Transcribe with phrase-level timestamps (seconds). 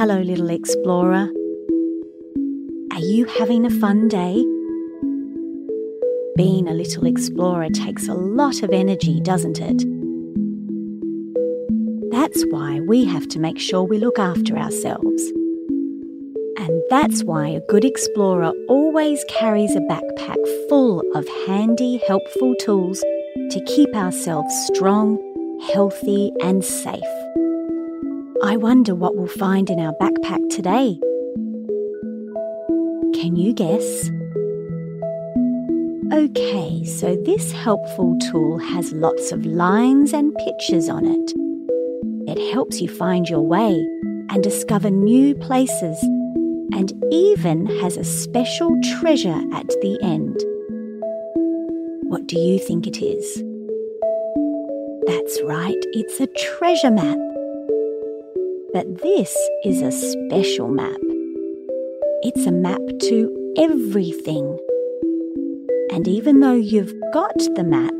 [0.00, 1.28] Hello, little explorer.
[2.90, 4.42] Are you having a fun day?
[6.38, 9.84] Being a little explorer takes a lot of energy, doesn't it?
[12.10, 15.22] That's why we have to make sure we look after ourselves.
[16.56, 23.00] And that's why a good explorer always carries a backpack full of handy, helpful tools
[23.50, 25.18] to keep ourselves strong,
[25.74, 27.19] healthy, and safe.
[28.42, 30.98] I wonder what we'll find in our backpack today.
[33.20, 34.10] Can you guess?
[36.10, 41.32] Okay, so this helpful tool has lots of lines and pictures on it.
[42.30, 43.72] It helps you find your way
[44.30, 46.02] and discover new places,
[46.72, 50.34] and even has a special treasure at the end.
[52.08, 53.44] What do you think it is?
[55.06, 56.26] That's right, it's a
[56.58, 57.18] treasure map.
[58.72, 61.00] But this is a special map.
[62.22, 64.56] It's a map to everything.
[65.90, 67.92] And even though you've got the map,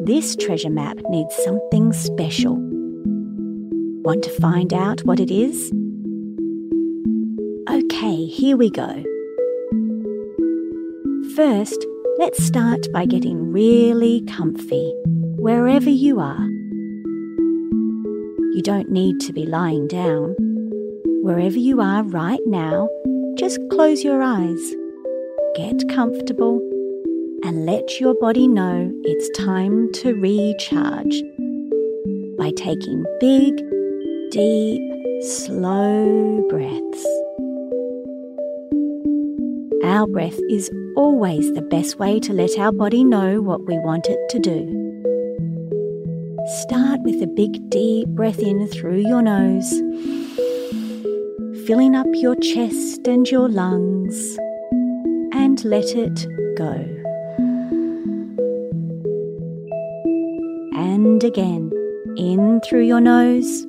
[0.00, 2.56] this treasure map needs something special.
[4.04, 5.72] Want to find out what it is?
[7.68, 9.02] Okay, here we go.
[11.34, 11.84] First,
[12.18, 14.94] let's start by getting really comfy,
[15.36, 16.55] wherever you are.
[18.56, 20.34] You don't need to be lying down.
[21.22, 22.88] Wherever you are right now,
[23.36, 24.74] just close your eyes.
[25.56, 26.60] Get comfortable
[27.44, 31.22] and let your body know it's time to recharge
[32.38, 33.54] by taking big,
[34.30, 34.80] deep,
[35.20, 37.06] slow breaths.
[39.84, 44.06] Our breath is always the best way to let our body know what we want
[44.06, 44.85] it to do.
[46.46, 49.68] Start with a big deep breath in through your nose,
[51.66, 54.38] filling up your chest and your lungs,
[55.32, 56.24] and let it
[56.56, 56.70] go.
[60.78, 61.72] And again,
[62.16, 63.66] in through your nose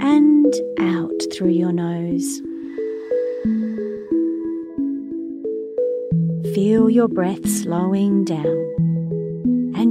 [0.00, 2.42] and out through your nose.
[6.54, 8.81] Feel your breath slowing down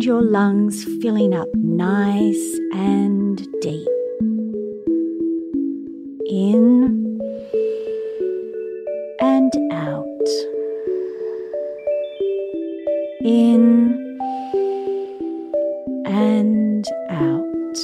[0.06, 3.88] your lungs filling up nice and deep.
[6.28, 7.20] In
[9.20, 10.08] and out.
[13.24, 13.96] In
[16.06, 17.78] and out.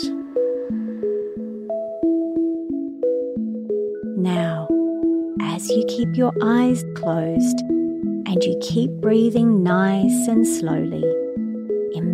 [4.17, 4.67] Now,
[5.41, 7.59] as you keep your eyes closed
[8.28, 11.03] and you keep breathing nice and slowly,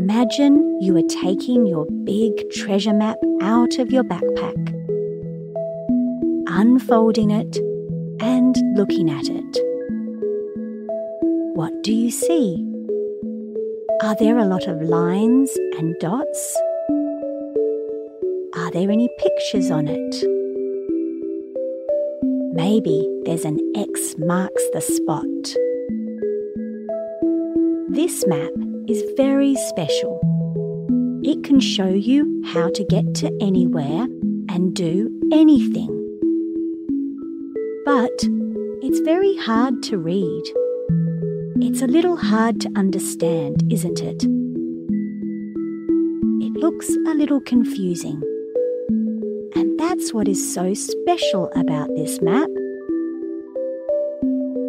[0.03, 4.73] Imagine you are taking your big treasure map out of your backpack,
[6.45, 7.55] unfolding it
[8.21, 9.57] and looking at it.
[11.55, 12.69] What do you see?
[14.01, 16.61] Are there a lot of lines and dots?
[18.57, 20.15] Are there any pictures on it?
[22.53, 25.23] Maybe there's an X marks the spot.
[27.89, 30.19] This map is very special.
[31.23, 34.07] It can show you how to get to anywhere
[34.49, 35.89] and do anything.
[37.85, 38.11] But
[38.81, 40.43] it's very hard to read.
[41.61, 44.23] It's a little hard to understand, isn't it?
[46.45, 48.21] It looks a little confusing.
[49.55, 52.49] And that's what is so special about this map.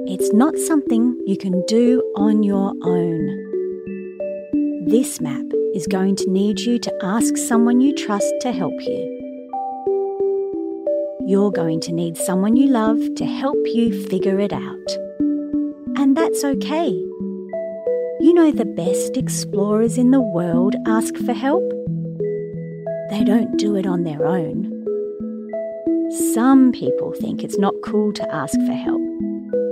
[0.07, 3.44] It's not something you can do on your own.
[4.87, 9.11] This map is going to need you to ask someone you trust to help you.
[11.27, 14.89] You're going to need someone you love to help you figure it out.
[15.97, 16.91] And that's okay.
[18.21, 21.65] You know, the best explorers in the world ask for help.
[23.09, 24.71] They don't do it on their own.
[26.35, 29.01] Some people think it's not cool to ask for help,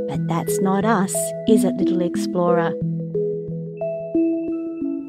[0.08, 1.14] but that's not us,
[1.48, 2.72] is it, little explorer?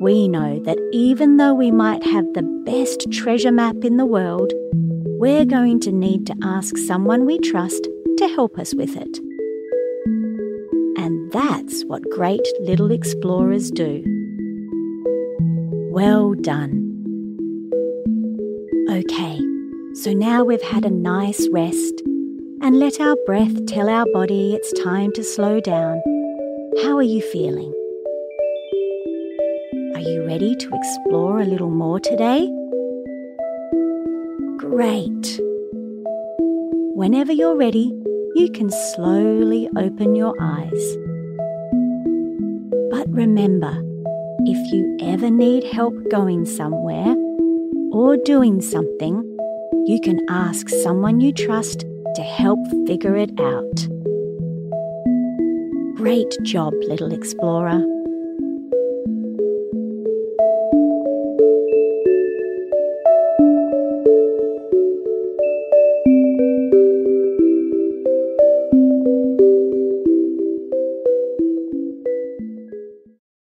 [0.04, 4.52] We know that even though we might have the best treasure map in the world,
[5.18, 9.20] we're going to need to ask someone we trust to help us with it.
[10.98, 14.04] And that's what great little explorers do.
[15.94, 16.82] Well done.
[18.90, 19.40] Okay,
[19.94, 22.02] so now we've had a nice rest
[22.62, 26.02] and let our breath tell our body it's time to slow down.
[26.84, 27.74] How are you feeling?
[30.04, 32.46] You ready to explore a little more today?
[34.58, 35.40] Great.
[36.94, 37.94] Whenever you're ready,
[38.36, 40.98] you can slowly open your eyes.
[42.92, 43.82] But remember,
[44.46, 47.16] if you ever need help going somewhere
[47.92, 49.24] or doing something,
[49.86, 51.86] you can ask someone you trust
[52.16, 53.88] to help figure it out.
[55.96, 57.93] Great job, little explorer.